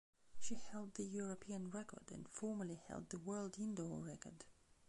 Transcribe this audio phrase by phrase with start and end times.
[0.39, 4.45] She held the European record, and formerly held the world indoor record.